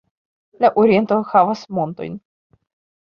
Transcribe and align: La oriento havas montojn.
La 0.63 0.71
oriento 0.83 1.19
havas 1.33 1.63
montojn. 1.81 2.17